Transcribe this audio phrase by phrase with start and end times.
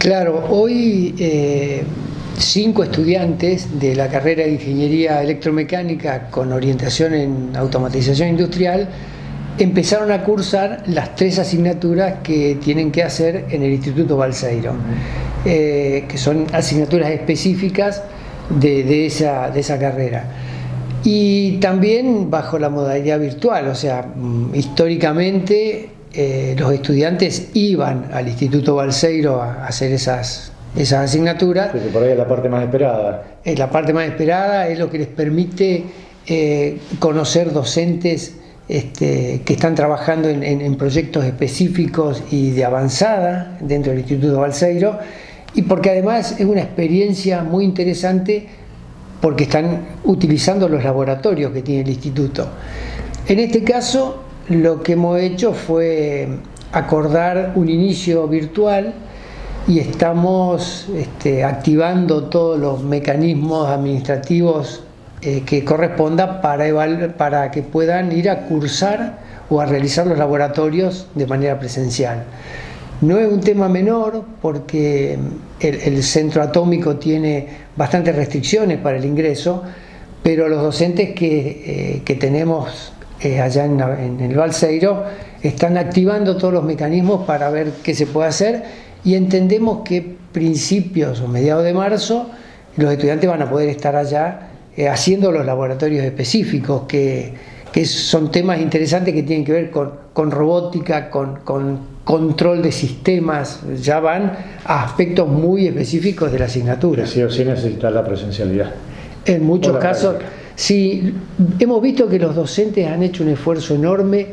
[0.00, 1.82] Claro, hoy eh,
[2.38, 8.88] cinco estudiantes de la carrera de Ingeniería Electromecánica con orientación en automatización industrial
[9.58, 14.72] empezaron a cursar las tres asignaturas que tienen que hacer en el Instituto Balseiro,
[15.44, 18.02] eh, que son asignaturas específicas
[18.48, 20.24] de, esa, de esa carrera.
[21.04, 28.26] Y también bajo la modalidad virtual, o sea, mm, históricamente eh, los estudiantes iban al
[28.28, 31.70] Instituto Balseiro a hacer esas, esas asignaturas.
[31.70, 33.24] Porque por ahí es la parte más esperada.
[33.44, 35.84] Es la parte más esperada, es lo que les permite
[36.26, 38.34] eh, conocer docentes
[38.68, 44.98] este, que están trabajando en, proyectos específicos y de avanzada dentro del Instituto Balseiro,
[45.54, 48.46] y porque además es una experiencia muy interesante
[49.20, 52.48] porque están utilizando los laboratorios que tiene el instituto.
[53.26, 56.28] En este caso, lo que hemos hecho fue
[56.72, 58.94] acordar un inicio virtual
[59.66, 64.82] y estamos este, activando todos los mecanismos administrativos
[65.22, 66.66] eh, que corresponda para,
[67.16, 69.18] para que puedan ir a cursar
[69.50, 72.24] o a realizar los laboratorios de manera presencial.
[73.02, 75.18] No es un tema menor porque
[75.60, 79.62] el, centro atómico tiene bastantes restricciones para el ingreso,
[80.22, 85.04] pero los docentes que, eh, tenemos eh, allá en, el Balseiro
[85.42, 88.62] están activando todos los mecanismos para ver qué se puede hacer
[89.04, 92.30] y entendemos que principios o mediados de marzo
[92.76, 97.34] los estudiantes van a poder estar allá eh, haciendo los laboratorios específicos que
[97.72, 101.38] que son temas interesantes que tienen que ver con, robótica, con,
[102.04, 104.32] control de sistemas, ya van
[104.64, 107.06] a aspectos muy específicos de la asignatura.
[107.06, 108.72] Sí o sí necesita la presencialidad.
[109.24, 110.16] En muchos casos,
[110.60, 111.14] sí,
[111.58, 114.26] hemos visto que los docentes han hecho un esfuerzo enorme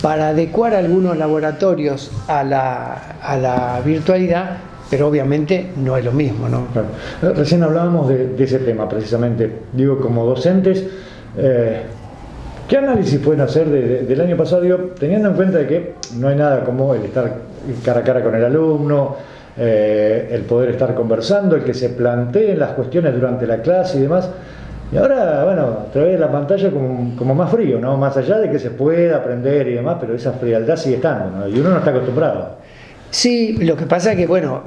[0.00, 4.58] para adecuar algunos laboratorios a la, virtualidad,
[4.90, 6.48] pero obviamente no es lo mismo.
[6.48, 6.66] ¿no?
[7.34, 9.50] Recién hablábamos de, ese tema precisamente.
[9.72, 10.84] Digo, como docentes,
[11.36, 11.82] eh,
[12.68, 14.62] ¿Qué análisis pueden hacer del año pasado?
[14.98, 17.32] teniendo en cuenta que no hay nada como el estar
[17.84, 19.14] cara a cara con el alumno,
[19.56, 24.02] eh, el poder estar conversando, el que se planteen las cuestiones durante la clase y
[24.02, 24.28] demás.
[24.92, 27.96] Y ahora, bueno, a través de la pantalla como, más frío, ¿no?
[27.96, 31.48] Más allá de que se pueda aprender y demás, pero esa frialdad sigue estando, ¿no?
[31.48, 32.56] Y uno no está acostumbrado.
[33.10, 34.62] Sí, lo que pasa es que, bueno,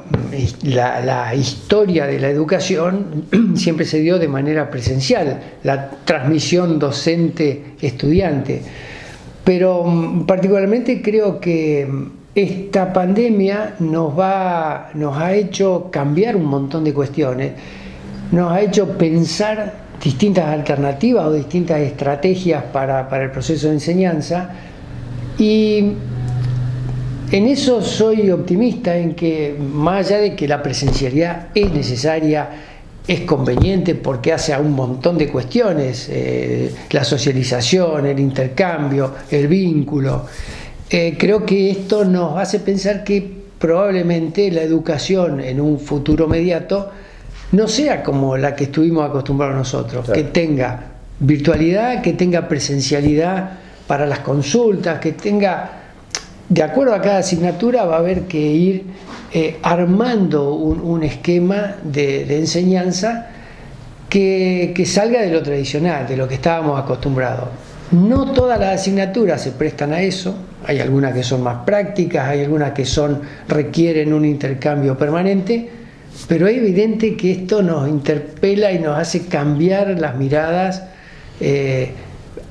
[0.64, 8.62] la, historia de la educación siempre se dio de manera presencial, la transmisión docente-estudiante.
[9.44, 16.46] Pero mm, particularmente creo que mm, esta pandemia nos, va, nos ha hecho cambiar un
[16.46, 17.54] montón de cuestiones,
[18.32, 24.50] nos ha hecho pensar distintas alternativas o distintas estrategias para, para el proceso de enseñanza.
[25.38, 25.94] Y
[27.32, 32.50] en eso soy optimista, en que más allá de que la presencialidad es necesaria,
[33.08, 39.48] es conveniente porque hace a un montón de cuestiones, eh, la socialización, el intercambio, el
[39.48, 40.26] vínculo,
[40.90, 46.90] eh, creo que esto nos hace pensar que probablemente la educación en un futuro inmediato
[47.52, 50.82] no sea como la que estuvimos acostumbrados nosotros, que tenga
[51.20, 53.52] virtualidad, que tenga presencialidad
[53.88, 55.80] para las consultas, que tenga
[56.50, 58.86] de acuerdo a cada asignatura va a haber que ir
[59.32, 63.28] eh, armando un, esquema de, enseñanza
[64.10, 67.50] que, salga de lo tradicional, de lo que estábamos acostumbrados.
[67.92, 70.36] No todas las asignaturas se prestan a eso,
[70.66, 75.70] hay algunas que son más prácticas, hay algunas que son, requieren un intercambio permanente,
[76.28, 80.84] pero es evidente que esto nos interpela y nos hace cambiar las miradas
[81.40, 81.92] eh,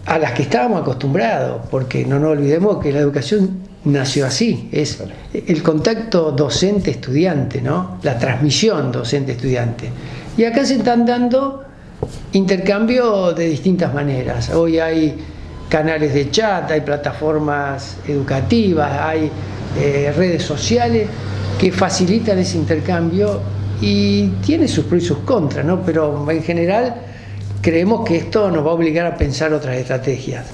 [0.06, 5.02] a las que estábamos acostumbrados, porque no nos olvidemos que la educación nació así, es
[5.32, 7.98] el contacto docente-estudiante, ¿no?
[8.02, 9.90] la transmisión docente-estudiante.
[10.36, 11.64] Y acá se están dando
[12.32, 14.50] intercambio de distintas maneras.
[14.50, 15.16] Hoy hay
[15.68, 19.30] canales de chat, hay plataformas educativas, hay
[19.78, 21.08] eh, redes sociales
[21.58, 23.40] que facilitan ese intercambio
[23.80, 25.82] y tiene sus pros y sus contras, ¿no?
[25.82, 26.94] pero en general
[27.60, 30.46] creemos que esto nos va a obligar a pensar otras estrategias.